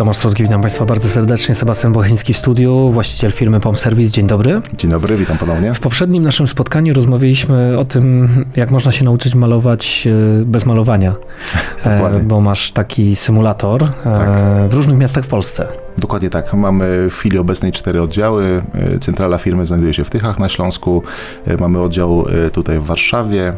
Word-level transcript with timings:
Tomasz 0.00 0.16
Słodki, 0.16 0.42
witam 0.42 0.60
Państwa 0.60 0.84
bardzo 0.84 1.08
serdecznie. 1.08 1.54
Sebastian 1.54 1.92
Bocheński 1.92 2.34
w 2.34 2.38
studiu, 2.38 2.90
właściciel 2.92 3.32
firmy 3.32 3.60
Pom 3.60 3.76
Service. 3.76 4.12
Dzień 4.12 4.26
dobry. 4.26 4.60
Dzień 4.78 4.90
dobry, 4.90 5.16
witam 5.16 5.38
ponownie. 5.38 5.74
W 5.74 5.80
poprzednim 5.80 6.22
naszym 6.22 6.48
spotkaniu 6.48 6.94
rozmawialiśmy 6.94 7.78
o 7.78 7.84
tym, 7.84 8.28
jak 8.56 8.70
można 8.70 8.92
się 8.92 9.04
nauczyć 9.04 9.34
malować 9.34 10.08
e, 10.40 10.44
bez 10.44 10.66
malowania. 10.66 11.14
Dokładnie. 11.84 12.20
Bo 12.20 12.40
masz 12.40 12.72
taki 12.72 13.16
symulator 13.16 13.82
e, 13.82 13.88
Tak. 14.04 14.28
w 14.70 14.74
różnych 14.74 14.98
miastach 14.98 15.24
w 15.24 15.28
Polsce. 15.28 15.66
Dokładnie 15.98 16.30
tak. 16.30 16.54
Mamy 16.54 17.10
w 17.10 17.14
chwili 17.14 17.38
obecnej 17.38 17.72
cztery 17.72 18.02
oddziały. 18.02 18.62
E, 18.74 18.98
Centrala 18.98 19.38
firmy 19.38 19.66
znajduje 19.66 19.94
się 19.94 20.04
w 20.04 20.10
Tychach 20.10 20.38
na 20.38 20.48
Śląsku. 20.48 21.02
E, 21.46 21.56
Mamy 21.56 21.80
oddział 21.80 22.26
e, 22.46 22.50
tutaj 22.50 22.78
w 22.78 22.84
Warszawie. 22.84 23.52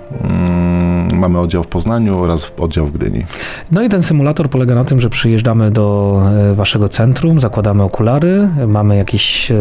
Mamy 1.22 1.38
oddział 1.38 1.62
w 1.62 1.66
Poznaniu 1.66 2.18
oraz 2.18 2.52
oddział 2.58 2.86
w 2.86 2.92
Gdyni. 2.92 3.24
No 3.70 3.82
i 3.82 3.88
ten 3.88 4.02
symulator 4.02 4.50
polega 4.50 4.74
na 4.74 4.84
tym, 4.84 5.00
że 5.00 5.10
przyjeżdżamy 5.10 5.70
do 5.70 6.20
e, 6.50 6.54
waszego 6.54 6.88
centrum, 6.88 7.40
zakładamy 7.40 7.82
okulary, 7.82 8.48
mamy 8.66 8.96
jakiś 8.96 9.50
e, 9.50 9.56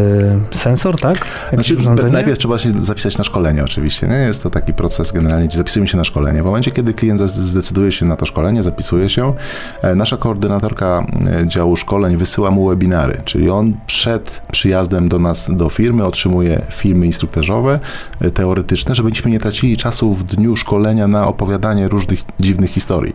sensor, 0.52 1.00
tak? 1.00 1.26
Znaczy, 1.54 1.78
najpierw 2.12 2.38
trzeba 2.38 2.58
się 2.58 2.72
zapisać 2.72 3.18
na 3.18 3.24
szkolenie 3.24 3.64
oczywiście. 3.64 4.08
Nie? 4.08 4.16
Jest 4.16 4.44
to 4.44 4.50
taki 4.50 4.74
proces 4.74 5.12
generalnie, 5.12 5.48
zapisujemy 5.54 5.88
się 5.88 5.98
na 5.98 6.04
szkolenie. 6.04 6.42
W 6.42 6.46
momencie, 6.46 6.72
kiedy 6.72 6.94
klient 6.94 7.22
zdecyduje 7.22 7.92
się 7.92 8.06
na 8.06 8.16
to 8.16 8.26
szkolenie, 8.26 8.64
zapisuje 8.64 9.10
się, 9.10 9.34
e, 9.82 9.96
nasza 9.96 10.18
koordynatorka 10.18 11.06
działu 11.46 11.76
szkoleń 11.76 12.18
wysyła 12.18 12.52
mu 12.52 12.68
webinary, 12.68 13.22
czyli 13.26 13.50
on 13.50 13.74
przed 13.88 14.42
przyjazdem 14.52 15.10
do 15.10 15.20
nas, 15.20 15.52
do 15.56 15.70
firmy 15.70 16.06
otrzymuje 16.06 16.62
filmy 16.70 17.06
instruktażowe, 17.06 17.80
teoretyczne, 18.34 18.96
żebyśmy 18.96 19.32
nie 19.32 19.40
tracili 19.40 19.78
czasu 19.78 20.14
w 20.14 20.24
dniu 20.24 20.56
szkolenia 20.56 21.08
na 21.08 21.28
opowiadanie 21.28 21.51
różnych 21.88 22.20
dziwnych 22.40 22.72
historii. 22.72 23.14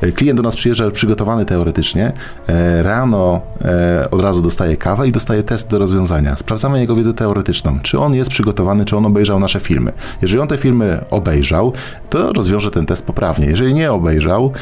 E, 0.00 0.12
Klient 0.12 0.36
do 0.36 0.42
nas 0.42 0.56
przyjeżdża 0.56 0.90
przygotowany 0.90 1.44
teoretycznie. 1.44 2.12
E, 2.48 2.82
Rano 2.82 3.40
e, 3.64 4.10
od 4.10 4.20
razu 4.20 4.42
dostaje 4.42 4.76
kawę 4.76 5.08
i 5.08 5.12
dostaje 5.12 5.42
test 5.42 5.70
do 5.70 5.78
rozwiązania. 5.78 6.36
Sprawdzamy 6.36 6.80
jego 6.80 6.96
wiedzę 6.96 7.14
teoretyczną. 7.14 7.78
Czy 7.82 7.98
on 7.98 8.14
jest 8.14 8.30
przygotowany, 8.30 8.84
czy 8.84 8.96
on 8.96 9.06
obejrzał 9.06 9.40
nasze 9.40 9.60
filmy. 9.60 9.92
Jeżeli 10.22 10.40
on 10.40 10.48
te 10.48 10.58
filmy 10.58 11.04
obejrzał, 11.10 11.72
to 12.10 12.32
rozwiąże 12.32 12.70
ten 12.70 12.86
test 12.86 13.06
poprawnie. 13.06 13.46
Jeżeli 13.46 13.74
nie 13.74 13.92
obejrzał 13.92 14.52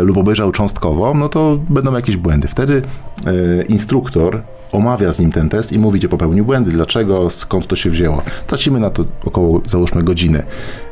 lub 0.00 0.16
obejrzał 0.16 0.52
cząstkowo, 0.52 1.14
no 1.14 1.28
to 1.28 1.58
będą 1.70 1.94
jakieś 1.94 2.16
błędy. 2.16 2.48
Wtedy 2.48 2.82
instruktor 3.68 4.42
omawia 4.72 5.12
z 5.12 5.18
nim 5.18 5.32
ten 5.32 5.48
test 5.48 5.72
i 5.72 5.78
mówi, 5.78 5.98
gdzie 5.98 6.08
popełnił 6.08 6.44
błędy, 6.44 6.70
dlaczego, 6.70 7.30
skąd 7.30 7.66
to 7.66 7.76
się 7.76 7.90
wzięło. 7.90 8.22
Tracimy 8.46 8.80
na 8.80 8.90
to 8.90 9.04
około, 9.24 9.60
załóżmy, 9.66 10.02
godziny. 10.02 10.42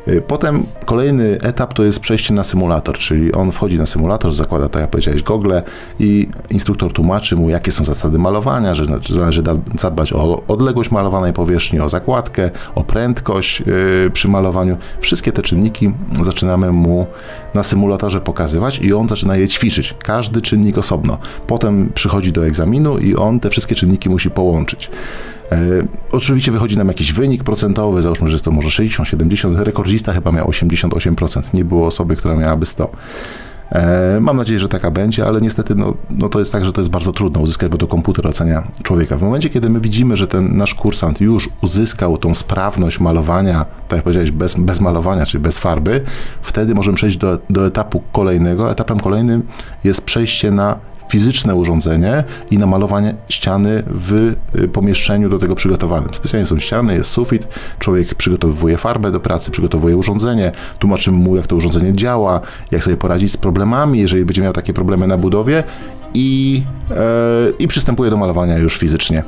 Y, 0.09 0.23
Potem 0.27 0.63
kolejny 0.85 1.39
etap 1.43 1.75
to 1.75 1.85
jest 1.85 2.01
przejście 2.01 2.35
na 2.35 2.45
symulator, 2.45 2.99
czyli 2.99 3.33
on 3.33 3.53
wchodzi 3.53 3.79
na 3.79 3.87
symulator, 3.87 4.35
zakłada, 4.35 4.69
tak 4.69 4.83
jak 4.83 4.91
powiedziałeś, 4.91 5.23
gogle 5.23 5.63
i 5.99 6.29
instruktor 6.51 6.93
tłumaczy 6.93 7.37
mu, 7.37 7.51
jakie 7.51 7.73
są 7.73 7.85
zasady 7.85 8.19
malowania, 8.19 8.75
że 8.75 8.85
należy 9.21 9.43
da- 9.43 9.57
zadbać 9.79 10.13
o 10.13 10.43
odległość 10.49 10.91
malowanej 10.91 11.33
powierzchni, 11.33 11.81
o 11.81 11.89
zakładkę, 11.89 12.51
o 12.75 12.85
prędkość 12.85 13.61
yy, 13.61 14.11
przy 14.13 14.29
malowaniu. 14.29 14.77
Wszystkie 15.01 15.33
te 15.33 15.43
czynniki 15.43 15.93
zaczynamy 16.25 16.73
mu 16.73 17.07
na 17.55 17.63
symulatorze 17.63 18.21
pokazywać 18.21 18.79
i 18.79 18.93
on 18.95 19.09
zaczyna 19.09 19.37
je 19.37 19.49
ćwiczyć. 19.49 19.95
Każdy 20.03 20.43
czynnik 20.43 20.79
osobno. 20.79 21.19
Potem 21.47 21.91
przychodzi 21.95 22.33
do 22.33 22.47
egzaminu 22.47 22.99
i 22.99 23.17
on 23.17 23.41
te 23.41 23.51
wszystkie 23.51 23.70
czynniki 23.75 24.11
musi 24.11 24.31
połączyć. 24.31 24.91
E, 25.53 25.59
oczywiście 26.13 26.53
wychodzi 26.53 26.79
nam 26.79 26.89
jakiś 26.89 27.13
wynik 27.13 27.45
procentowy, 27.45 28.03
załóżmy, 28.03 28.29
że 28.29 28.35
jest 28.35 28.45
to 28.45 28.51
może 28.51 28.71
60, 28.71 29.09
70, 29.09 29.59
rekordzista 29.59 30.13
chyba 30.13 30.33
miał 30.33 30.47
88%, 30.47 31.43
nie 31.55 31.65
było 31.65 31.87
osoby, 31.87 32.17
która 32.17 32.37
miałaby 32.37 32.67
100. 32.67 32.91
E, 33.73 34.19
mam 34.21 34.37
nadzieję, 34.37 34.61
że 34.61 34.69
taka 34.69 34.91
będzie, 34.91 35.27
ale 35.27 35.41
niestety 35.41 35.75
no, 35.75 35.95
no 36.11 36.29
to 36.29 36.39
jest 36.39 36.53
tak, 36.53 36.65
że 36.65 36.73
to 36.73 36.81
jest 36.81 36.91
bardzo 36.91 37.13
trudno 37.13 37.41
uzyskać, 37.41 37.71
bo 37.71 37.79
to 37.79 37.87
komputer 37.87 38.27
ocenia 38.27 38.63
człowieka. 38.83 39.17
W 39.17 39.23
momencie, 39.23 39.51
kiedy 39.51 39.71
my 39.71 39.81
widzimy, 39.81 40.17
że 40.17 40.27
ten 40.27 40.57
nasz 40.57 40.75
kursant 40.75 41.21
już 41.21 41.49
uzyskał 41.63 42.19
tą 42.19 42.35
sprawność 42.35 43.01
malowania, 43.01 43.65
tak 43.89 43.97
jak 43.97 44.03
powiedziałeś, 44.03 44.31
bez, 44.31 44.55
bez 44.55 44.81
malowania, 44.81 45.27
czyli 45.27 45.43
bez 45.43 45.59
farby, 45.59 46.05
wtedy 46.43 46.75
możemy 46.75 46.97
przejść 46.97 47.17
do, 47.17 47.39
do 47.51 47.67
etapu 47.67 48.03
kolejnego. 48.13 48.71
Etapem 48.71 49.01
kolejnym 49.01 49.43
jest 49.85 50.05
przejście 50.05 50.51
na 50.51 50.77
fizyczne 51.11 51.55
urządzenie 51.55 52.25
i 52.51 52.59
na 52.59 52.67
malowanie 52.67 53.15
ściany 53.29 53.83
w 53.87 54.35
y, 54.55 54.69
pomieszczeniu 54.69 55.29
do 55.29 55.39
tego 55.39 55.55
przygotowanym. 55.55 56.09
Specjalnie 56.15 56.47
są 56.47 56.59
ściany, 56.59 56.95
jest 56.95 57.11
sufit, 57.11 57.49
człowiek 57.79 58.15
przygotowuje 58.15 58.79
farbę 58.79 59.11
do 59.11 59.21
pracy, 59.21 59.51
przygotowuje 59.51 59.97
urządzenie, 59.97 60.53
tłumaczymy 60.79 61.19
mu, 61.19 61.37
jak 61.37 61.47
to 61.47 61.57
urządzenie 61.57 61.93
działa, 61.93 62.41
jak 62.71 62.85
sobie 62.85 62.97
poradzić 62.97 63.33
z 63.33 63.37
problemami, 63.37 63.99
jeżeli 63.99 64.25
będzie 64.25 64.43
miał 64.43 64.53
takie 64.53 64.73
problemy 64.73 65.07
na 65.07 65.17
budowie 65.17 65.65
i, 66.15 66.63
e, 66.91 66.97
i 67.59 67.69
przystępuje 67.69 68.11
do 68.11 68.17
malowania 68.17 68.59
już 68.59 68.77
fizycznie. 68.77 69.23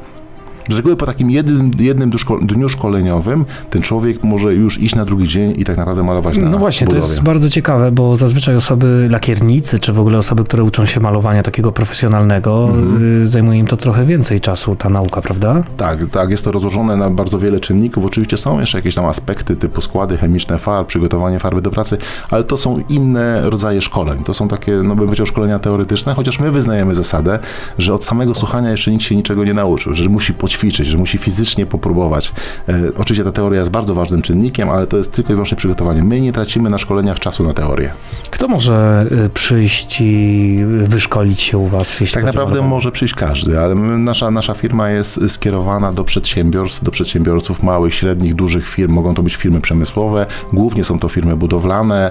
Z 0.71 0.77
reguły 0.77 0.97
po 0.97 1.06
takim 1.06 1.31
jednym, 1.31 1.71
jednym 1.81 2.11
dniu 2.11 2.19
szko- 2.19 2.47
dniu 2.47 2.69
szkoleniowym 2.69 3.45
ten 3.71 3.83
człowiek 3.83 4.25
może 4.25 4.55
już 4.55 4.81
iść 4.81 4.95
na 4.95 5.05
drugi 5.05 5.28
dzień 5.28 5.55
i 5.61 5.65
tak 5.65 5.77
naprawdę 5.77 6.03
malować 6.03 6.37
na 6.39 6.50
No 6.50 6.59
właśnie, 6.59 6.84
budowie. 6.87 7.03
to 7.06 7.12
jest 7.12 7.23
bardzo 7.23 7.50
ciekawe, 7.50 7.93
bo 7.93 8.17
zazwyczaj 8.17 8.56
osoby 8.56 9.09
lakiernicy, 9.11 9.78
czy 9.78 9.93
w 9.93 10.00
ogóle 10.00 10.19
osoby, 10.19 10.45
które 10.45 10.65
uczą 10.65 10.87
się 10.87 11.00
malowania 11.00 11.43
takiego 11.43 11.73
profesjonalnego, 11.73 12.65
Mhm. 12.65 13.23
y, 13.23 13.28
zajmuje 13.28 13.59
im 13.59 13.67
to 13.67 13.77
trochę 13.77 14.05
więcej 14.06 14.41
czasu, 14.41 14.77
ta 14.77 14.89
nauka, 14.89 15.23
prawda? 15.23 15.62
Tak, 15.77 15.99
tak, 16.11 16.31
jest 16.31 16.45
to 16.45 16.53
rozłożone 16.53 16.97
na 16.97 17.11
bardzo 17.11 17.39
wiele 17.39 17.61
czynników. 17.61 18.05
Oczywiście 18.05 18.37
są 18.37 18.61
jeszcze 18.61 18.79
jakieś 18.79 18.94
tam 18.94 19.05
aspekty 19.05 19.56
typu 19.56 19.81
składy 19.81 20.17
chemiczne 20.17 20.59
farb, 20.59 20.89
przygotowanie 20.89 21.39
farby 21.39 21.62
do 21.62 21.71
pracy, 21.71 21.99
ale 22.31 22.44
to 22.44 22.56
są 22.56 22.79
inne 22.89 23.50
rodzaje 23.50 23.83
szkoleń. 23.83 24.25
To 24.25 24.34
są 24.34 24.49
takie, 24.49 24.73
no 24.73 24.94
bym 24.97 25.06
powiedział, 25.06 25.27
szkolenia 25.27 25.59
teoretyczne, 25.59 26.15
chociaż 26.15 26.41
my 26.41 26.50
wyznajemy 26.50 26.94
zasadę, 26.94 27.39
że 27.79 27.94
od 27.94 28.05
samego 28.05 28.34
słuchania 28.34 28.71
jeszcze 28.71 28.91
nikt 28.91 29.05
się 29.05 29.17
niczego 29.17 29.44
nie 29.44 29.55
nauczył, 29.55 29.94
że 29.94 30.09
musi 30.09 30.34
poćwiczyć, 30.34 30.53
że 30.71 30.99
musi 30.99 31.19
fizycznie 31.19 31.67
popróbować. 31.67 32.33
E, 32.69 32.75
oczywiście 32.99 33.25
ta 33.25 33.33
teoria 33.33 33.59
jest 33.61 33.71
bardzo 33.71 33.95
ważnym 33.95 34.23
czynnikiem, 34.23 34.71
ale 34.71 34.87
to 34.87 34.97
jest 34.97 35.12
tylko 35.12 35.33
i 35.33 35.34
wyłącznie 35.34 35.56
przygotowanie. 35.56 36.03
My 36.03 36.21
nie 36.21 36.33
tracimy 36.33 36.71
na 36.71 36.78
szkoleniach 36.78 37.21
czasu 37.21 37.45
na 37.45 37.53
teorię. 37.53 37.91
Kto 38.31 38.49
może 38.49 39.06
y, 39.27 39.28
przyjść 39.28 40.00
i 40.00 40.65
wyszkolić 40.65 41.41
się 41.41 41.59
u 41.59 41.67
was? 41.67 42.00
Jeśli 42.00 42.15
Tak 42.15 42.25
o 42.25 42.27
naprawdę 42.27 42.50
malowanie? 42.50 42.71
może 42.75 42.93
przyjść 42.93 43.15
każdy, 43.15 43.61
ale 43.61 43.75
nasza, 43.75 44.31
nasza 44.31 44.55
firma 44.55 44.91
jest 44.91 45.31
skierowana 45.31 45.93
do 45.93 46.05
przedsiębiorstw, 46.05 46.84
do 46.84 46.91
przedsiębiorców 46.91 47.62
małych, 47.62 47.94
średnich, 47.94 48.34
dużych 48.34 48.69
firm. 48.69 48.93
Mogą 48.93 49.15
to 49.15 49.23
być 49.23 49.37
firmy 49.37 49.61
przemysłowe, 49.61 50.27
głównie 50.53 50.84
są 50.84 50.99
to 50.99 51.09
firmy 51.09 51.37
budowlane, 51.37 52.11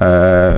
e, 0.00 0.52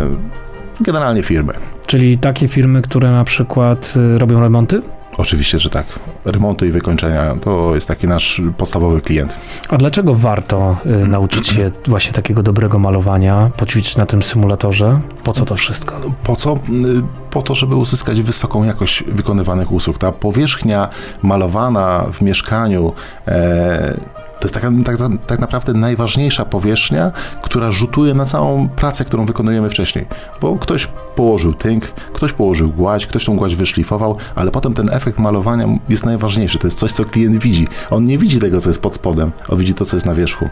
generalnie 0.80 1.22
firmy. 1.22 1.52
Czyli 1.86 2.18
takie 2.18 2.48
firmy, 2.48 2.82
które 2.82 3.10
na 3.10 3.24
przykład 3.24 3.94
robią 4.18 4.40
remonty? 4.40 4.82
Oczywiście, 5.18 5.58
że 5.58 5.70
tak. 5.70 5.86
Remonty 6.24 6.66
i 6.66 6.70
wykończenia 6.70 7.36
to 7.42 7.74
jest 7.74 7.88
taki 7.88 8.08
nasz 8.08 8.42
podstawowy 8.56 9.00
klient. 9.00 9.34
A 9.68 9.76
dlaczego 9.76 10.14
warto 10.14 10.76
y, 10.86 11.08
nauczyć 11.08 11.48
się 11.48 11.70
właśnie 11.86 12.12
takiego 12.12 12.42
dobrego 12.42 12.78
malowania, 12.78 13.50
poćwiczyć 13.56 13.96
na 13.96 14.06
tym 14.06 14.22
symulatorze? 14.22 15.00
Po 15.24 15.32
co 15.32 15.44
to 15.44 15.56
wszystko? 15.56 15.94
Po 16.24 16.36
co? 16.36 16.54
Y, 16.54 17.02
Po 17.30 17.42
to, 17.42 17.54
żeby 17.54 17.76
uzyskać 17.76 18.22
wysoką 18.22 18.64
jakość 18.64 19.04
wykonywanych 19.04 19.72
usług. 19.72 19.98
Ta 19.98 20.12
powierzchnia 20.12 20.88
malowana 21.22 22.06
w 22.12 22.20
mieszkaniu 22.20 22.92
e, 23.28 23.94
to 24.40 24.46
jest 24.46 24.54
taka, 24.54 24.70
tak, 24.84 24.96
tak 25.26 25.40
naprawdę 25.40 25.72
najważniejsza 25.72 26.44
powierzchnia, 26.44 27.12
która 27.42 27.72
rzutuje 27.72 28.14
na 28.14 28.24
całą 28.24 28.68
pracę, 28.68 29.04
którą 29.04 29.24
wykonujemy 29.24 29.70
wcześniej. 29.70 30.06
Bo 30.40 30.56
ktoś 30.56 30.88
położył 31.14 31.54
tynk, 31.54 31.84
ktoś 32.12 32.32
położył 32.32 32.70
gładź, 32.70 33.06
ktoś 33.06 33.24
tą 33.24 33.36
gładź 33.36 33.56
wyszlifował, 33.56 34.16
ale 34.34 34.50
potem 34.50 34.74
ten 34.74 34.88
efekt 34.92 35.18
malowania 35.18 35.66
jest 35.88 36.06
najważniejszy. 36.06 36.58
To 36.58 36.66
jest 36.66 36.78
coś, 36.78 36.92
co 36.92 37.04
klient 37.04 37.36
widzi. 37.42 37.68
On 37.90 38.04
nie 38.04 38.18
widzi 38.18 38.38
tego, 38.38 38.60
co 38.60 38.70
jest 38.70 38.82
pod 38.82 38.94
spodem, 38.94 39.32
on 39.48 39.58
widzi 39.58 39.74
to, 39.74 39.84
co 39.84 39.96
jest 39.96 40.06
na 40.06 40.14
wierzchu. 40.14 40.48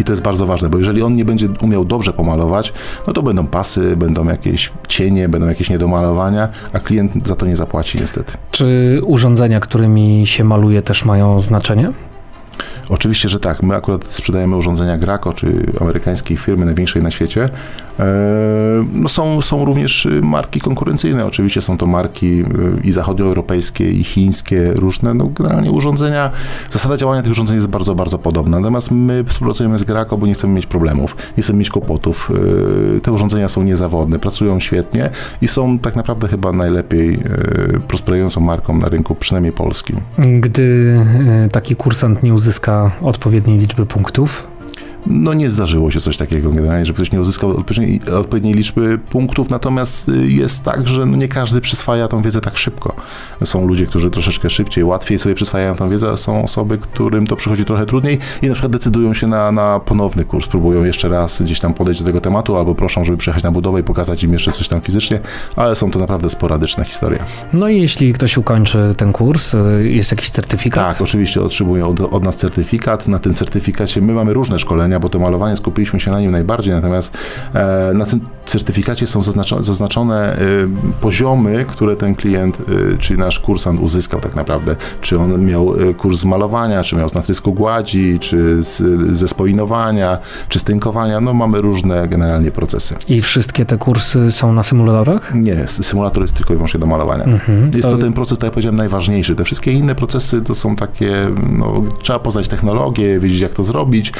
I 0.00 0.04
to 0.04 0.12
jest 0.12 0.22
bardzo 0.22 0.46
ważne, 0.46 0.68
bo 0.68 0.78
jeżeli 0.78 1.02
on 1.02 1.14
nie 1.14 1.24
będzie 1.24 1.48
umiał 1.60 1.84
dobrze 1.84 2.12
pomalować, 2.12 2.72
no 3.06 3.12
to 3.12 3.22
będą 3.22 3.46
pasy, 3.46 3.96
będą 3.96 4.24
jakieś 4.24 4.72
cienie, 4.88 5.28
będą 5.28 5.48
jakieś 5.48 5.70
niedomalowania, 5.70 6.48
a 6.72 6.78
klient 6.78 7.28
za 7.28 7.36
to 7.36 7.46
nie 7.46 7.56
zapłaci 7.56 7.98
niestety. 8.00 8.32
Czy 8.50 9.00
urządzenia, 9.04 9.60
którymi 9.60 10.26
się 10.26 10.44
maluje, 10.44 10.82
też 10.82 11.04
mają 11.04 11.40
znaczenie? 11.40 11.92
Oczywiście, 12.88 13.28
że 13.28 13.40
tak. 13.40 13.62
My 13.62 13.74
akurat 13.74 14.04
sprzedajemy 14.04 14.56
urządzenia 14.56 14.96
Graco, 14.98 15.32
czy 15.32 15.46
amerykańskiej 15.80 16.36
firmy 16.36 16.66
największej 16.66 17.02
na 17.02 17.10
świecie. 17.10 17.48
No 18.92 19.08
są, 19.08 19.42
są 19.42 19.64
również 19.64 20.06
y, 20.06 20.20
marki 20.22 20.60
konkurencyjne. 20.60 21.26
Oczywiście 21.26 21.62
są 21.62 21.78
to 21.78 21.86
marki 21.86 22.40
y, 22.40 22.44
i 22.84 22.92
zachodnioeuropejskie, 22.92 23.90
i 23.90 24.04
chińskie, 24.04 24.72
różne. 24.74 25.14
No 25.14 25.26
generalnie 25.26 25.70
urządzenia, 25.70 26.30
zasada 26.70 26.96
działania 26.96 27.22
tych 27.22 27.32
urządzeń 27.32 27.56
jest 27.56 27.68
bardzo, 27.68 27.94
bardzo 27.94 28.18
podobna. 28.18 28.58
Natomiast 28.58 28.90
my 28.90 29.24
współpracujemy 29.24 29.78
z 29.78 29.84
Graco, 29.84 30.18
bo 30.18 30.26
nie 30.26 30.34
chcemy 30.34 30.54
mieć 30.54 30.66
problemów, 30.66 31.16
nie 31.36 31.42
chcemy 31.42 31.58
mieć 31.58 31.70
kłopotów. 31.70 32.30
Y, 32.96 33.00
Te 33.00 33.12
urządzenia 33.12 33.48
są 33.48 33.62
niezawodne, 33.62 34.18
pracują 34.18 34.60
świetnie 34.60 35.10
i 35.42 35.48
są 35.48 35.78
tak 35.78 35.96
naprawdę 35.96 36.28
chyba 36.28 36.52
najlepiej 36.52 37.18
prosperującą 37.88 38.40
marką 38.40 38.78
na 38.78 38.88
rynku, 38.88 39.14
przynajmniej 39.14 39.52
polskim. 39.52 40.00
Gdy 40.40 40.96
taki 41.52 41.76
kursant 41.76 42.22
nie 42.22 42.34
uzyska 42.34 42.90
odpowiedniej 43.02 43.58
liczby 43.58 43.86
punktów, 43.86 44.46
no 45.08 45.34
nie 45.34 45.50
zdarzyło 45.50 45.90
się 45.90 46.00
coś 46.00 46.16
takiego 46.16 46.50
generalnie, 46.50 46.86
że 46.86 46.92
ktoś 46.92 47.12
nie 47.12 47.20
uzyskał 47.20 47.50
odpowiedniej, 47.50 48.00
odpowiedniej 48.18 48.54
liczby 48.54 48.98
punktów, 48.98 49.50
natomiast 49.50 50.08
y, 50.08 50.26
jest 50.26 50.64
tak, 50.64 50.88
że 50.88 51.06
no 51.06 51.16
nie 51.16 51.28
każdy 51.28 51.60
przyswaja 51.60 52.08
tą 52.08 52.22
wiedzę 52.22 52.40
tak 52.40 52.56
szybko. 52.56 52.94
Są 53.44 53.68
ludzie, 53.68 53.86
którzy 53.86 54.10
troszeczkę 54.10 54.50
szybciej, 54.50 54.84
łatwiej 54.84 55.18
sobie 55.18 55.34
przyswajają 55.34 55.76
tą 55.76 55.90
wiedzę, 55.90 56.10
a 56.10 56.16
są 56.16 56.44
osoby, 56.44 56.78
którym 56.78 57.26
to 57.26 57.36
przychodzi 57.36 57.64
trochę 57.64 57.86
trudniej 57.86 58.18
i 58.42 58.46
na 58.46 58.52
przykład 58.52 58.72
decydują 58.72 59.14
się 59.14 59.26
na, 59.26 59.52
na 59.52 59.80
ponowny 59.80 60.24
kurs, 60.24 60.48
próbują 60.48 60.84
jeszcze 60.84 61.08
raz 61.08 61.42
gdzieś 61.42 61.60
tam 61.60 61.74
podejść 61.74 62.00
do 62.00 62.06
tego 62.06 62.20
tematu, 62.20 62.56
albo 62.56 62.74
proszą, 62.74 63.04
żeby 63.04 63.18
przyjechać 63.18 63.44
na 63.44 63.50
budowę 63.50 63.80
i 63.80 63.82
pokazać 63.82 64.24
im 64.24 64.32
jeszcze 64.32 64.52
coś 64.52 64.68
tam 64.68 64.80
fizycznie, 64.80 65.20
ale 65.56 65.76
są 65.76 65.90
to 65.90 65.98
naprawdę 65.98 66.30
sporadyczne 66.30 66.84
historie. 66.84 67.18
No 67.52 67.68
i 67.68 67.80
jeśli 67.80 68.12
ktoś 68.12 68.36
ukończy 68.36 68.94
ten 68.96 69.12
kurs, 69.12 69.54
y, 69.54 69.88
jest 69.88 70.10
jakiś 70.10 70.30
certyfikat? 70.30 70.88
Tak, 70.88 71.02
oczywiście 71.02 71.42
otrzymują 71.42 71.88
od, 71.88 72.00
od 72.00 72.24
nas 72.24 72.36
certyfikat. 72.36 73.08
Na 73.08 73.18
tym 73.18 73.34
certyfikacie 73.34 74.00
my 74.00 74.12
mamy 74.12 74.34
różne 74.34 74.58
szkolenia, 74.58 74.97
bo 75.00 75.08
to 75.08 75.18
malowanie 75.18 75.56
skupiliśmy 75.56 76.00
się 76.00 76.10
na 76.10 76.20
nim 76.20 76.30
najbardziej, 76.30 76.74
natomiast 76.74 77.18
e, 77.54 77.90
na 77.94 78.04
tym 78.06 78.20
certyfikacie 78.46 79.06
są 79.06 79.22
zaznaczone, 79.22 79.62
zaznaczone 79.62 80.36
poziomy, 81.00 81.64
które 81.68 81.96
ten 81.96 82.14
klient, 82.14 82.58
e, 82.94 82.98
czyli 82.98 83.20
nasz 83.20 83.38
kursant 83.38 83.80
uzyskał 83.80 84.20
tak 84.20 84.34
naprawdę. 84.34 84.76
Czy 85.00 85.18
on 85.18 85.44
miał 85.44 85.74
e, 85.74 85.94
kurs 85.94 86.20
z 86.20 86.24
malowania, 86.24 86.84
czy 86.84 86.96
miał 86.96 87.08
z 87.08 87.14
natrysku 87.14 87.52
gładzi, 87.52 88.18
czy 88.18 88.62
z, 88.62 88.82
ze 89.16 89.28
spoinowania, 89.28 90.18
czy 90.48 90.58
z 90.58 90.64
tynkowania. 90.64 91.20
No 91.20 91.34
mamy 91.34 91.60
różne 91.60 92.08
generalnie 92.08 92.50
procesy. 92.50 92.94
I 93.08 93.22
wszystkie 93.22 93.64
te 93.64 93.78
kursy 93.78 94.32
są 94.32 94.52
na 94.52 94.62
symulatorach? 94.62 95.34
Nie, 95.34 95.68
symulator 95.68 96.22
jest 96.22 96.36
tylko 96.36 96.52
i 96.52 96.56
wyłącznie 96.56 96.80
do 96.80 96.86
malowania. 96.86 97.24
Mhm. 97.24 97.70
Jest 97.74 97.82
To- 97.82 97.96
to 97.96 97.98
ten 97.98 98.12
proces, 98.12 98.38
tak 98.38 98.44
jak 98.44 98.52
powiedziałem, 98.52 98.76
najważniejszy. 98.76 99.36
Te 99.36 99.44
wszystkie 99.44 99.72
inne 99.72 99.94
procesy 99.94 100.42
to 100.42 100.54
są 100.54 100.76
takie, 100.76 101.12
no, 101.58 101.82
trzeba 102.02 102.18
poznać 102.18 102.48
technologię, 102.48 103.20
wiedzieć 103.20 103.40
jak 103.40 103.52
to 103.54 103.62
zrobić. 103.62 104.12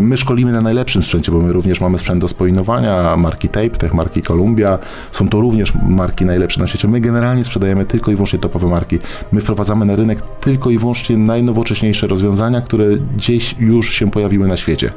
My 0.00 0.16
szkolimy 0.16 0.52
na 0.52 0.60
najlepszym 0.60 1.02
sprzęcie, 1.02 1.32
bo 1.32 1.38
my 1.38 1.52
również 1.52 1.80
mamy 1.80 1.98
sprzęt 1.98 2.20
do 2.20 2.28
spoinowania, 2.28 3.16
marki 3.16 3.48
Tape, 3.48 3.70
Tech, 3.70 3.94
marki 3.94 4.22
Columbia. 4.22 4.78
Są 5.12 5.28
to 5.28 5.40
również 5.40 5.72
marki 5.88 6.24
najlepsze 6.24 6.60
na 6.60 6.66
świecie. 6.66 6.88
My 6.88 7.00
generalnie 7.00 7.44
sprzedajemy 7.44 7.84
tylko 7.84 8.10
i 8.10 8.14
wyłącznie 8.14 8.38
topowe 8.38 8.66
marki. 8.66 8.98
My 9.32 9.40
wprowadzamy 9.40 9.84
na 9.84 9.96
rynek 9.96 10.20
tylko 10.40 10.70
i 10.70 10.78
wyłącznie 10.78 11.16
najnowocześniejsze 11.16 12.06
rozwiązania, 12.06 12.60
które 12.60 12.86
gdzieś 13.16 13.54
już 13.58 13.94
się 13.94 14.10
pojawiły 14.10 14.48
na 14.48 14.56
świecie. 14.56 14.90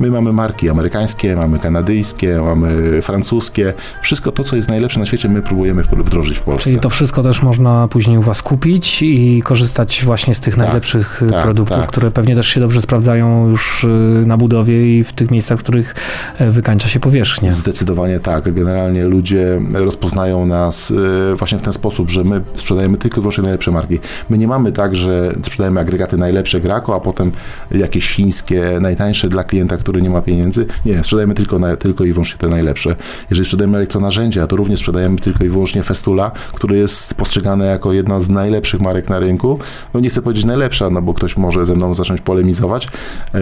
My 0.00 0.10
mamy 0.10 0.32
marki 0.32 0.70
amerykańskie, 0.70 1.36
mamy 1.36 1.58
kanadyjskie, 1.58 2.40
mamy 2.40 3.02
francuskie. 3.02 3.74
Wszystko 4.02 4.32
to, 4.32 4.44
co 4.44 4.56
jest 4.56 4.68
najlepsze 4.68 5.00
na 5.00 5.06
świecie, 5.06 5.28
my 5.28 5.42
próbujemy 5.42 5.82
wdrożyć 5.82 6.38
w 6.38 6.42
Polsce. 6.42 6.64
Czyli 6.64 6.80
to 6.80 6.90
wszystko 6.90 7.22
też 7.22 7.42
można 7.42 7.88
później 7.88 8.18
u 8.18 8.22
Was 8.22 8.42
kupić 8.42 9.02
i 9.02 9.42
korzystać 9.44 10.02
właśnie 10.04 10.34
z 10.34 10.40
tych 10.40 10.54
Tak, 10.54 10.64
najlepszych 10.64 11.22
y, 11.22 11.26
tak, 11.26 11.42
produktów, 11.42 11.78
tak. 11.78 11.88
które 11.88 12.10
pewnie 12.10 12.36
też 12.36 12.48
się 12.48 12.60
dobrze 12.60 12.82
sprawdzają 12.82 13.48
już 13.48 13.84
y, 13.84 13.88
na 14.26 14.36
i 14.68 15.04
w 15.04 15.12
tych 15.12 15.30
miejscach, 15.30 15.58
w 15.58 15.62
których 15.62 15.94
e, 16.38 16.50
wykańcza 16.50 16.88
się 16.88 17.00
powierzchnia. 17.00 17.50
Zdecydowanie 17.50 18.20
tak. 18.20 18.52
Generalnie 18.54 19.04
ludzie 19.04 19.60
rozpoznają 19.72 20.46
nas 20.46 20.92
e, 21.32 21.36
właśnie 21.36 21.58
w 21.58 21.62
ten 21.62 21.72
sposób, 21.72 22.10
że 22.10 22.24
my 22.24 22.40
sprzedajemy 22.54 22.98
tylko 22.98 23.16
i 23.16 23.20
wyłącznie 23.20 23.42
najlepsze 23.42 23.70
marki. 23.70 23.98
My 24.30 24.38
nie 24.38 24.48
mamy 24.48 24.72
tak, 24.72 24.96
że 24.96 25.32
sprzedajemy 25.42 25.80
agregaty 25.80 26.16
najlepsze 26.16 26.60
Graco, 26.60 26.94
a 26.94 27.00
potem 27.00 27.32
jakieś 27.70 28.08
chińskie, 28.08 28.78
najtańsze 28.80 29.28
dla 29.28 29.44
klienta, 29.44 29.76
który 29.76 30.02
nie 30.02 30.10
ma 30.10 30.22
pieniędzy. 30.22 30.66
Nie, 30.86 30.98
sprzedajemy 30.98 31.34
tylko, 31.34 31.58
na, 31.58 31.76
tylko 31.76 32.04
i 32.04 32.12
wyłącznie 32.12 32.38
te 32.38 32.48
najlepsze. 32.48 32.96
Jeżeli 33.30 33.44
sprzedajemy 33.44 33.76
elektronarzędzia, 33.76 34.46
to 34.46 34.56
również 34.56 34.78
sprzedajemy 34.80 35.18
tylko 35.18 35.44
i 35.44 35.48
wyłącznie 35.48 35.82
Festula, 35.82 36.30
który 36.52 36.78
jest 36.78 37.14
postrzegane 37.14 37.66
jako 37.66 37.92
jedna 37.92 38.20
z 38.20 38.28
najlepszych 38.28 38.80
marek 38.80 39.08
na 39.08 39.20
rynku. 39.20 39.58
No 39.94 40.00
nie 40.00 40.10
chcę 40.10 40.22
powiedzieć 40.22 40.44
najlepsza, 40.44 40.90
no 40.90 41.02
bo 41.02 41.14
ktoś 41.14 41.36
może 41.36 41.66
ze 41.66 41.74
mną 41.74 41.94
zacząć 41.94 42.20
polemizować. 42.20 42.88
E, 43.34 43.38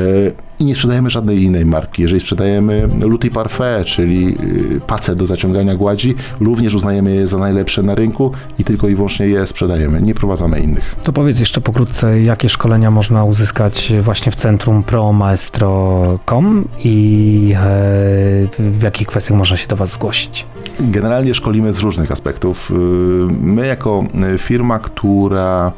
I 0.59 0.65
nie 0.65 0.75
sprzedajemy 0.75 1.11
żadnej 1.11 1.43
innej 1.43 1.67
marki. 1.67 2.03
Jeżeli 2.03 2.21
sprzedajemy 2.21 2.89
Luty 3.01 3.31
Parfait, 3.31 3.87
czyli 3.87 4.37
y, 4.77 4.81
pacę 4.87 5.17
do 5.17 5.27
zaciągania 5.27 5.75
gładzi, 5.75 6.15
również 6.41 6.75
uznajemy 6.75 7.15
je 7.15 7.27
za 7.29 7.39
najlepsze 7.39 7.83
na 7.83 7.95
rynku 7.95 8.33
i 8.59 8.65
tylko 8.65 8.89
i 8.89 8.95
wyłącznie 8.95 9.27
je 9.27 9.47
sprzedajemy. 9.47 10.03
Nie 10.03 10.15
prowadzamy 10.15 10.61
innych. 10.61 10.97
To 11.03 11.13
powiedz 11.13 11.41
jeszcze 11.41 11.61
pokrótce, 11.61 12.23
jakie 12.23 12.49
szkolenia 12.49 12.91
można 12.91 13.25
uzyskać 13.25 13.93
właśnie 14.03 14.33
w 14.33 14.37
centrum 14.37 14.83
promaestro.com 14.83 16.65
i 16.79 17.53
e, 17.57 17.61
w 18.59 18.83
jakich 18.83 19.09
kwestiach 19.09 19.39
można 19.39 19.57
się 19.57 19.69
do 19.69 19.77
Was 19.77 19.93
zgłosić? 19.93 20.47
Generalnie 20.81 21.35
szkolimy 21.35 21.73
z 21.73 21.79
różnych 21.81 22.13
aspektów. 22.13 22.71
Y, 22.71 22.75
My 23.41 23.67
jako 23.67 24.05
y, 24.35 24.39
firma, 24.39 24.79
która 24.79 25.73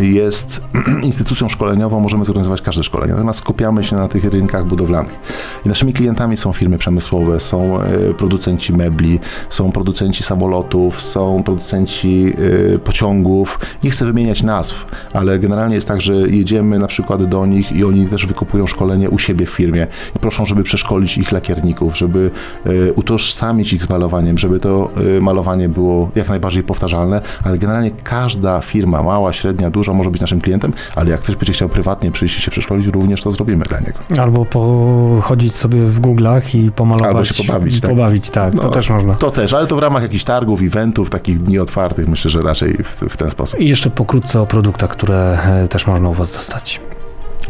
jest 0.00 0.60
instytucją 1.02 1.48
szkoleniową, 1.48 2.00
możemy 2.00 2.24
zorganizować 2.24 2.62
każde 2.62 2.82
szkolenie. 2.82 3.12
Natomiast 3.12 3.38
skupiamy 3.38 3.84
się 3.84 3.96
na 3.96 4.08
tych 4.08 4.24
rynkach 4.24 4.66
budowlanych. 4.66 5.18
I 5.66 5.68
naszymi 5.68 5.92
klientami 5.92 6.36
są 6.36 6.52
firmy 6.52 6.78
przemysłowe, 6.78 7.40
są 7.40 7.82
y, 7.82 8.14
producenci 8.14 8.72
mebli, 8.72 9.20
są 9.48 9.72
producenci 9.72 10.22
samolotów, 10.22 11.02
są 11.02 11.42
producenci 11.42 12.32
y, 12.74 12.78
pociągów. 12.78 13.58
Nie 13.84 13.90
chcę 13.90 14.04
wymieniać 14.04 14.42
nazw, 14.42 14.86
ale 15.12 15.38
generalnie 15.38 15.74
jest 15.74 15.88
tak, 15.88 16.00
że 16.00 16.14
jedziemy 16.14 16.78
na 16.78 16.86
przykład 16.86 17.24
do 17.24 17.46
nich 17.46 17.72
i 17.72 17.84
oni 17.84 18.06
też 18.06 18.26
wykupują 18.26 18.66
szkolenie 18.66 19.10
u 19.10 19.18
siebie 19.18 19.46
w 19.46 19.50
firmie 19.50 19.86
i 20.16 20.18
proszą, 20.18 20.46
żeby 20.46 20.62
przeszkolić 20.62 21.18
ich 21.18 21.32
lakierników, 21.32 21.98
żeby 21.98 22.30
y, 22.66 22.92
utożsamić 22.96 23.72
ich 23.72 23.82
z 23.82 23.88
malowaniem, 23.88 24.38
żeby 24.38 24.60
to 24.60 24.90
malowanie 25.20 25.68
było 25.68 26.10
jak 26.14 26.28
najbardziej 26.28 26.62
powtarzalne, 26.62 27.20
ale 27.44 27.58
generalnie 27.58 27.90
każda 27.90 28.60
firma, 28.60 29.02
mała, 29.02 29.32
średnia, 29.32 29.70
duża, 29.70 29.81
może 29.94 30.10
być 30.10 30.20
naszym 30.20 30.40
klientem, 30.40 30.72
ale 30.96 31.10
jak 31.10 31.20
ktoś 31.20 31.36
będzie 31.36 31.52
chciał 31.52 31.68
prywatnie 31.68 32.10
przyjść 32.10 32.38
i 32.38 32.42
się 32.42 32.50
przeszkolić, 32.50 32.86
również 32.86 33.22
to 33.22 33.30
zrobimy 33.32 33.64
dla 33.64 33.80
niego. 33.80 34.22
Albo 34.22 34.44
pochodzić 34.44 35.56
sobie 35.56 35.86
w 35.86 36.00
Google'ach 36.00 36.56
i 36.56 36.70
pomalować. 36.70 37.08
Albo 37.08 37.24
się 37.24 37.44
pobawić, 37.44 37.80
tak. 37.80 37.90
Pobawić, 37.90 38.30
tak. 38.30 38.54
To 38.54 38.62
No, 38.62 38.70
też 38.70 38.90
można. 38.90 39.14
To 39.14 39.30
też, 39.30 39.52
ale 39.52 39.66
to 39.66 39.76
w 39.76 39.78
ramach 39.78 40.02
jakichś 40.02 40.24
targów, 40.24 40.62
eventów, 40.62 41.10
takich 41.10 41.38
dni 41.42 41.58
otwartych, 41.58 42.08
myślę, 42.08 42.30
że 42.30 42.42
raczej 42.42 42.74
w, 42.84 43.00
w 43.08 43.16
ten 43.16 43.30
sposób. 43.30 43.60
I 43.60 43.68
jeszcze 43.68 43.90
pokrótce 43.90 44.40
o 44.40 44.46
produktach, 44.46 44.90
które 44.90 45.38
e, 45.64 45.68
też 45.68 45.86
można 45.86 46.08
u 46.08 46.12
Was 46.12 46.32
dostać. 46.32 46.80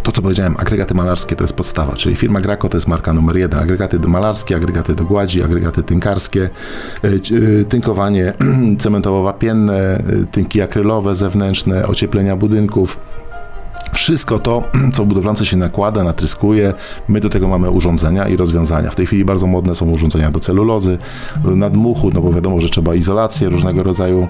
To, 0.02 0.12
co 0.12 0.22
powiedziałem, 0.22 0.54
agregaty 0.58 0.94
malarskie 0.94 1.36
to 1.36 1.44
jest 1.44 1.56
podstawa, 1.56 1.96
czyli 1.96 2.16
firma 2.16 2.40
Graco 2.40 2.68
to 2.68 2.76
jest 2.76 2.88
marka 2.88 3.12
numer 3.12 3.36
jeden. 3.36 3.60
Agregaty 3.60 3.98
malarskie, 3.98 4.56
agregaty 4.56 4.94
do 4.94 5.04
gładzi, 5.04 5.42
agregaty 5.42 5.82
tynkarskie, 5.82 6.50
c- 7.02 7.34
y, 7.34 7.64
tynkowanie 7.68 8.32
cementowo-wapienne, 8.82 9.98
y, 10.22 10.26
tynki 10.26 10.62
akrylowe 10.62 11.14
zewnętrzne, 11.14 11.86
ocieplenia 11.86 12.36
budynków. 12.36 12.96
Wszystko 13.92 14.38
to, 14.38 14.62
co 14.94 15.04
budowlance 15.04 15.46
się 15.46 15.56
nakłada, 15.56 16.04
natryskuje, 16.04 16.74
my 17.08 17.20
do 17.20 17.28
tego 17.28 17.48
mamy 17.48 17.70
urządzenia 17.70 18.28
i 18.28 18.36
rozwiązania. 18.36 18.90
W 18.90 18.94
tej 18.94 19.06
chwili 19.06 19.24
bardzo 19.24 19.46
modne 19.46 19.74
są 19.74 19.90
urządzenia 19.90 20.30
do 20.30 20.40
celulozy, 20.40 20.98
nadmuchu, 21.44 22.10
no 22.14 22.20
bo 22.20 22.32
wiadomo, 22.32 22.60
że 22.60 22.68
trzeba 22.68 22.94
izolację 22.94 23.48
różnego 23.48 23.82
rodzaju 23.82 24.28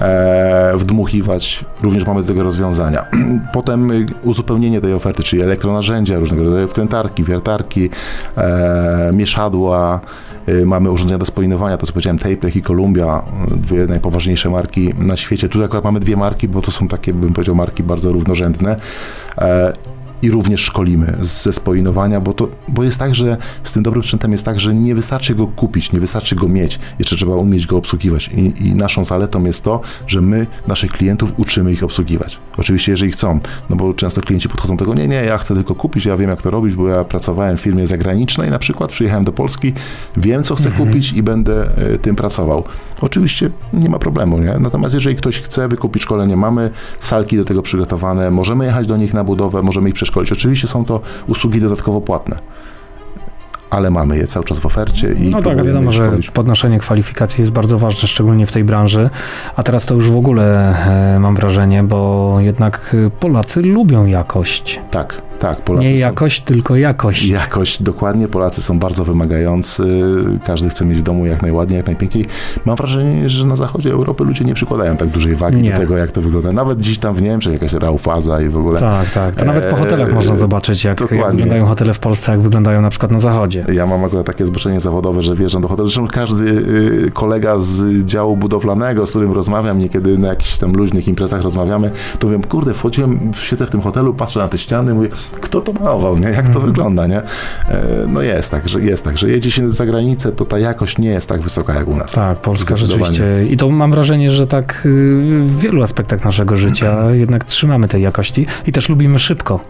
e, 0.00 0.72
wdmuchiwać. 0.76 1.64
Również 1.82 2.06
mamy 2.06 2.22
do 2.22 2.28
tego 2.28 2.42
rozwiązania. 2.42 3.06
Potem 3.52 3.90
y, 3.90 4.06
uzupełnienie 4.24 4.80
tej 4.80 4.92
oferty, 4.92 5.22
czyli 5.22 5.42
elektronarzędzia, 5.42 6.18
różnego 6.18 6.44
rodzaju 6.44 6.68
wkrętarki, 6.68 7.24
wiertarki, 7.24 7.90
e, 8.36 9.10
mieszadła, 9.14 10.00
mamy 10.66 10.90
urządzenia 10.90 11.18
do 11.18 11.24
spoinowania, 11.24 11.78
to 11.78 11.86
co 11.86 11.92
powiedziałem, 11.92 12.18
Taplech 12.18 12.56
i 12.56 12.62
Columbia, 12.62 13.22
y, 13.52 13.56
dwie 13.56 13.86
najpoważniejsze 13.86 14.50
marki 14.50 14.94
na 14.98 15.16
świecie. 15.16 15.48
Tu 15.48 15.64
akurat 15.64 15.84
mamy 15.84 16.00
dwie 16.00 16.16
marki, 16.16 16.48
bo 16.48 16.62
to 16.62 16.70
są 16.70 16.88
takie, 16.88 17.14
bym 17.14 17.32
powiedział, 17.32 17.54
marki 17.54 17.82
bardzo 17.82 18.12
równorzędne. 18.12 18.76
I 20.22 20.30
również 20.30 20.60
szkolimy 20.60 21.16
ze 21.20 21.52
spoinowania, 21.52 22.20
bo, 22.20 22.34
to, 22.34 22.48
bo 22.68 22.84
jest 22.84 22.98
tak, 22.98 23.14
że 23.14 23.36
z 23.64 23.72
tym 23.72 23.82
dobrym 23.82 24.02
sprzętem 24.02 24.32
jest 24.32 24.44
tak, 24.44 24.60
że 24.60 24.74
nie 24.74 24.94
wystarczy 24.94 25.34
go 25.34 25.46
kupić, 25.46 25.92
nie 25.92 26.00
wystarczy 26.00 26.36
go 26.36 26.48
mieć, 26.48 26.78
jeszcze 26.98 27.16
trzeba 27.16 27.36
umieć 27.36 27.66
go 27.66 27.76
obsługiwać. 27.76 28.28
I, 28.28 28.68
I 28.68 28.74
naszą 28.74 29.04
zaletą 29.04 29.44
jest 29.44 29.64
to, 29.64 29.80
że 30.06 30.20
my 30.20 30.46
naszych 30.66 30.92
klientów 30.92 31.32
uczymy 31.36 31.72
ich 31.72 31.82
obsługiwać. 31.82 32.38
Oczywiście, 32.58 32.92
jeżeli 32.92 33.12
chcą, 33.12 33.40
no 33.70 33.76
bo 33.76 33.94
często 33.94 34.20
klienci 34.20 34.48
podchodzą 34.48 34.76
do 34.76 34.84
tego, 34.84 34.94
nie, 34.94 35.08
nie, 35.08 35.24
ja 35.24 35.38
chcę 35.38 35.54
tylko 35.54 35.74
kupić, 35.74 36.04
ja 36.04 36.16
wiem 36.16 36.30
jak 36.30 36.42
to 36.42 36.50
robić, 36.50 36.74
bo 36.74 36.88
ja 36.88 37.04
pracowałem 37.04 37.56
w 37.56 37.60
firmie 37.60 37.86
zagranicznej 37.86 38.50
na 38.50 38.58
przykład, 38.58 38.90
przyjechałem 38.90 39.24
do 39.24 39.32
Polski, 39.32 39.72
wiem 40.16 40.42
co 40.42 40.54
chcę 40.54 40.70
kupić 40.70 41.12
i 41.12 41.22
będę 41.22 41.68
e, 41.94 41.98
tym 41.98 42.16
pracował. 42.16 42.64
Oczywiście 43.00 43.50
nie 43.72 43.88
ma 43.88 43.98
problemu, 43.98 44.38
nie? 44.38 44.54
Natomiast 44.60 44.94
jeżeli 44.94 45.16
ktoś 45.16 45.40
chce 45.40 45.68
wykupić 45.68 46.02
szkolenie, 46.02 46.36
mamy 46.36 46.70
salki 47.00 47.36
do 47.36 47.44
tego 47.44 47.62
przygotowane, 47.62 48.30
możemy 48.30 48.64
jechać 48.64 48.86
do 48.86 48.96
nich 48.96 49.14
na 49.14 49.24
budowę, 49.24 49.62
możemy 49.62 49.88
ich 49.88 49.94
przeszkolić. 49.94 50.15
Oczywiście 50.20 50.68
są 50.68 50.84
to 50.84 51.00
usługi 51.26 51.60
dodatkowo 51.60 52.00
płatne, 52.00 52.36
ale 53.70 53.90
mamy 53.90 54.16
je 54.18 54.26
cały 54.26 54.44
czas 54.44 54.58
w 54.58 54.66
ofercie 54.66 55.12
i 55.12 55.30
No 55.30 55.42
tak, 55.42 55.64
wiadomo, 55.64 55.92
że 55.92 56.06
szkolić. 56.06 56.30
podnoszenie 56.30 56.78
kwalifikacji 56.78 57.40
jest 57.42 57.52
bardzo 57.52 57.78
ważne, 57.78 58.08
szczególnie 58.08 58.46
w 58.46 58.52
tej 58.52 58.64
branży. 58.64 59.10
A 59.56 59.62
teraz 59.62 59.86
to 59.86 59.94
już 59.94 60.10
w 60.10 60.16
ogóle 60.16 60.76
e, 61.14 61.18
mam 61.18 61.36
wrażenie, 61.36 61.82
bo 61.82 62.34
jednak 62.40 62.96
e, 63.06 63.10
Polacy 63.10 63.62
lubią 63.62 64.06
jakość. 64.06 64.80
Tak, 64.90 65.22
Tak, 65.38 65.60
Polacy 65.60 65.86
Nie 65.86 65.92
są... 65.92 65.96
jakość, 66.00 66.40
tylko 66.40 66.76
jakość. 66.76 67.26
Jakość, 67.26 67.82
dokładnie. 67.82 68.28
Polacy 68.28 68.62
są 68.62 68.78
bardzo 68.78 69.04
wymagający. 69.04 70.04
Każdy 70.44 70.68
chce 70.68 70.84
mieć 70.84 70.98
w 70.98 71.02
domu 71.02 71.26
jak 71.26 71.42
najładniej, 71.42 71.76
jak 71.76 71.86
najpiękniej. 71.86 72.24
Mam 72.64 72.76
wrażenie, 72.76 73.28
że 73.28 73.46
na 73.46 73.56
zachodzie 73.56 73.92
Europy 73.92 74.24
ludzie 74.24 74.44
nie 74.44 74.54
przykładają 74.54 74.96
tak 74.96 75.08
dużej 75.08 75.36
wagi 75.36 75.62
Nie. 75.62 75.70
do 75.70 75.76
tego, 75.76 75.96
jak 75.96 76.10
to 76.12 76.22
wygląda. 76.22 76.52
Nawet 76.52 76.80
dziś 76.80 76.98
tam 76.98 77.14
w 77.14 77.22
Niemczech 77.22 77.52
jakaś 77.52 77.72
raufaza 77.72 78.40
i 78.40 78.48
w 78.48 78.56
ogóle. 78.56 78.80
Tak, 78.80 79.10
tak. 79.10 79.34
To 79.34 79.44
nawet 79.44 79.64
po 79.64 79.70
Eee, 79.76 79.82
hotelach 79.82 80.12
można 80.12 80.36
zobaczyć, 80.36 80.84
jak, 80.84 81.00
jak 81.00 81.10
wyglądają 81.10 81.66
hotele 81.66 81.94
w 81.94 81.98
Polsce, 81.98 82.32
jak 82.32 82.40
wyglądają 82.40 82.82
na 82.82 82.90
przykład 82.90 83.12
na 83.12 83.20
zachodzie. 83.20 83.64
Ja 83.72 83.86
mam 83.86 84.04
akurat 84.04 84.26
takie 84.26 84.46
zboczenie 84.46 84.80
zawodowe, 84.80 85.22
że 85.22 85.34
wjeżdżam 85.34 85.62
do 85.62 85.68
hotelu. 85.68 85.88
Zresztą 85.88 86.08
każdy 86.08 86.44
y, 87.06 87.10
kolega 87.10 87.58
z 87.58 88.04
działu 88.04 88.36
budowlanego, 88.36 89.06
z 89.06 89.10
którym 89.10 89.32
rozmawiam, 89.32 89.78
niekiedy 89.78 90.18
na 90.18 90.28
jakichś 90.28 90.58
tam 90.58 90.72
luźnych 90.72 91.08
imprezach 91.08 91.42
rozmawiamy, 91.42 91.90
to 92.18 92.28
wiem, 92.28 92.42
kurde, 92.42 92.74
wchodziłem, 92.74 93.30
siedzę 93.34 93.66
w 93.66 93.70
tym 93.70 93.80
hotelu, 93.80 94.14
patrzę 94.14 94.40
na 94.40 94.48
te 94.48 94.58
ściany, 94.58 94.94
mówię, 94.94 95.08
kto 95.40 95.60
to 95.60 95.72
malował, 95.72 96.18
nie? 96.18 96.28
Jak 96.28 96.48
to 96.48 96.60
wygląda, 96.60 97.06
nie? 97.06 97.18
E, 97.18 98.06
No 98.08 98.22
jest 98.22 98.50
tak, 98.50 98.68
że 98.68 98.80
jest 98.80 99.04
tak, 99.04 99.18
że 99.18 99.30
jedzie 99.30 99.50
się 99.50 99.72
za 99.72 99.86
granicę, 99.86 100.32
to 100.32 100.44
ta 100.44 100.58
jakość 100.58 100.98
nie 100.98 101.08
jest 101.08 101.28
tak 101.28 101.40
wysoka 101.40 101.74
jak 101.74 101.88
u 101.88 101.96
nas. 101.96 102.12
Tak, 102.12 102.38
Polska 102.38 102.76
rzeczywiście. 102.76 103.46
I 103.50 103.56
to 103.56 103.70
mam 103.70 103.90
wrażenie, 103.90 104.30
że 104.30 104.46
tak 104.46 104.82
y, 104.86 104.88
w 105.40 105.58
wielu 105.58 105.82
aspektach 105.82 106.24
naszego 106.24 106.56
życia 106.56 107.10
jednak 107.10 107.44
trzymamy 107.44 107.88
tej 107.88 108.02
jakości 108.02 108.46
i 108.66 108.72
też 108.72 108.88
lubimy 108.88 109.18
szybko. 109.18 109.60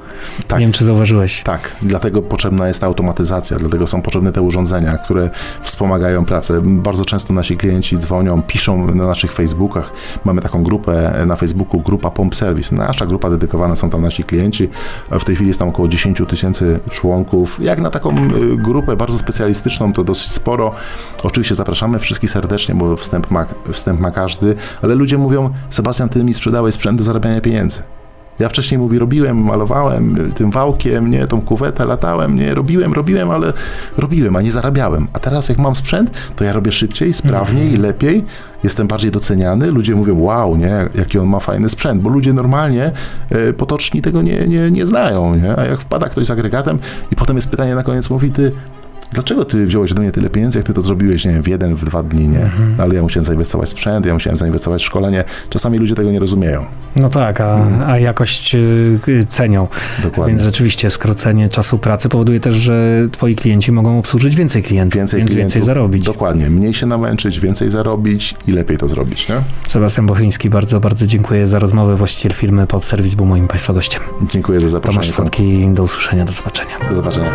Tak. 0.49 0.59
Nie 0.59 0.67
wiem, 0.67 0.73
czy 0.73 0.85
zauważyłeś. 0.85 1.43
Tak, 1.43 1.73
dlatego 1.83 2.23
potrzebna 2.23 2.69
jest 2.69 2.85
automatyzacja, 2.85 3.59
dlatego 3.59 3.87
są 3.87 4.03
potrzebne 4.03 4.33
te 4.33 4.43
urządzenia, 4.43 4.99
które 4.99 5.31
wspomagają 5.63 6.25
pracę. 6.25 6.61
Bardzo 6.65 7.05
często 7.05 7.33
nasi 7.33 7.57
klienci 7.57 7.99
dzwonią, 7.99 8.43
piszą 8.43 8.95
na 8.95 9.07
naszych 9.07 9.33
Facebookach. 9.33 9.93
Mamy 10.25 10.43
taką 10.43 10.63
grupę 10.63 11.25
na 11.27 11.37
Facebooku, 11.37 11.81
grupa 11.81 12.11
Pomp 12.11 12.35
Service. 12.35 12.75
Nasza 12.77 13.07
grupa 13.07 13.31
dedykowana 13.31 13.77
są 13.77 13.91
tam 13.91 14.03
nasi 14.03 14.25
klienci. 14.25 14.69
W 15.11 15.25
tej 15.25 15.35
chwili 15.35 15.46
jest 15.49 15.59
tam 15.59 15.69
około 15.69 15.89
10 15.89 16.23
tysięcy 16.29 16.81
członków. 16.91 17.59
Jak 17.63 17.81
na 17.81 17.91
taką 17.91 18.17
y, 18.17 18.57
grupę 18.57 18.97
bardzo 18.97 19.19
specjalistyczną, 19.19 19.93
to 19.93 20.05
dosyć 20.05 20.33
sporo. 20.33 20.73
Oczywiście 21.23 21.55
zapraszamy 21.55 21.99
wszystkich 21.99 22.31
serdecznie, 22.31 22.75
bo 22.75 22.97
wstęp 22.97 23.31
ma, 23.31 23.47
wstęp 23.73 24.01
ma 24.01 24.11
każdy, 24.11 24.57
ale 24.83 24.95
ludzie 24.95 25.19
mówią, 25.19 25.51
Sebastian, 25.71 26.09
ty 26.09 26.25
mi 26.25 26.35
sprzedałeś 26.35 26.75
sprzęt 26.75 26.99
do 26.99 27.05
zarabiania 27.05 27.41
pieniędzy. 27.41 27.83
Ja 28.39 28.49
wcześniej 28.49 28.79
mówi, 28.79 28.99
robiłem, 28.99 29.45
malowałem 29.45 30.27
y, 30.31 30.33
tym 30.33 30.51
wałkiem, 30.51 31.11
nie, 31.11 31.27
tą 31.27 31.41
kuwetę, 31.41 31.85
latałem, 31.85 32.37
nie, 32.37 32.55
robiłem, 32.55 32.93
robiłem, 32.93 33.31
ale 33.31 33.53
robiłem, 33.97 34.37
a 34.37 34.43
nie 34.43 34.53
zarabiałem. 34.53 35.09
A 35.13 35.19
teraz 35.19 35.49
jak 35.49 35.59
mam 35.59 35.77
sprzęt, 35.77 36.11
to 36.37 36.45
ja 36.45 36.53
robię 36.53 36.73
szybciej, 36.73 37.15
sprawniej, 37.15 37.77
lepiej, 37.77 38.25
jestem 38.65 38.87
bardziej 38.87 39.11
doceniany, 39.11 39.71
ludzie 39.71 39.95
mówią, 39.95 40.21
wow, 40.21 40.57
nie, 40.57 40.89
jaki 40.95 41.19
on 41.19 41.29
ma 41.29 41.41
fajny 41.41 41.69
sprzęt, 41.69 42.03
bo 42.03 42.11
ludzie 42.11 42.33
normalnie, 42.33 42.93
e, 43.31 43.53
potoczni 43.53 44.03
tego 44.03 44.23
nie, 44.23 44.47
nie, 44.49 44.71
nie 44.71 44.87
znają, 44.87 45.37
nie, 45.37 45.59
a 45.59 45.65
jak 45.65 45.81
wpada 45.81 46.09
ktoś 46.09 46.27
z 46.27 46.31
agregatem 46.31 46.79
i 47.13 47.17
potem 47.17 47.37
jest 47.37 47.51
pytanie 47.51 47.75
na 47.75 47.83
koniec, 47.83 48.11
mówi, 48.11 48.31
ty, 48.31 48.53
Dlaczego 49.13 49.45
ty 49.45 49.67
wziąłeś 49.67 49.95
do 49.95 50.03
mnie 50.03 50.13
tyle 50.13 50.31
pieniędzy, 50.31 50.59
jak 50.59 50.67
ty 50.67 50.75
to 50.75 50.83
zrobiłeś, 50.83 51.25
nie 51.25 51.33
wiem, 51.33 51.43
w 51.43 51.49
jeden, 51.49 51.75
w 51.75 51.85
dwa 51.85 52.03
dni, 52.03 52.29
nie? 52.29 52.51
No, 52.77 52.83
ale 52.85 52.95
ja 52.95 53.03
musiałem 53.03 53.25
zainwestować 53.25 53.69
w 53.69 53.73
sprzęt, 53.73 54.07
ja 54.07 54.15
musiałem 54.15 54.37
zainwestować 54.37 54.83
w 54.83 54.85
szkolenie. 54.87 55.25
Czasami 55.51 55.79
ludzie 55.79 55.95
tego 55.95 56.11
nie 56.11 56.19
rozumieją. 56.19 56.65
No 56.97 57.09
tak, 57.09 57.41
a, 57.41 57.67
a 57.87 57.99
jakość 57.99 58.55
y, 58.55 59.27
cenią. 59.31 59.69
Dokładnie. 60.03 60.35
Więc 60.35 60.43
rzeczywiście 60.45 60.91
skrócenie 60.91 61.49
czasu 61.49 61.79
pracy 61.79 62.09
powoduje 62.09 62.41
też, 62.41 62.55
że 62.55 63.09
twoi 63.13 63.37
klienci 63.37 63.73
mogą 63.73 63.99
obsłużyć 63.99 64.37
więcej 64.37 64.63
klientów, 64.63 64.95
Więcej 64.97 65.21
więc 65.21 65.31
klientów. 65.31 65.55
więcej 65.55 65.67
zarobić. 65.67 66.05
Dokładnie. 66.05 66.51
Mniej 66.51 66.75
się 66.75 66.87
namęczyć, 66.87 67.41
więcej 67.41 67.71
zarobić 67.71 68.35
i 68.49 68.53
lepiej 68.53 68.77
to 68.77 68.89
zrobić, 68.89 69.29
nie? 69.29 69.35
Sebastian 69.69 70.07
Bochyński, 70.07 70.51
bardzo, 70.51 70.81
bardzo 70.81 71.07
dziękuję 71.07 71.47
za 71.47 71.59
rozmowę. 71.59 71.97
Właściciel 71.97 72.33
firmy 72.33 72.67
Pop 72.67 72.85
Service 72.85 73.17
był 73.17 73.27
moim 73.27 73.49
Państwa 73.49 73.73
gościem. 73.73 74.03
Dziękuję 74.31 74.61
za 74.61 74.69
zaproszenie. 74.69 75.03
Tomasz 75.07 75.17
Fotki, 75.17 75.69
do 75.75 75.83
usłyszenia, 75.83 76.25
do 76.25 76.33
zobaczenia. 76.33 76.79
Do 76.91 76.97
zobaczenia. 76.97 77.31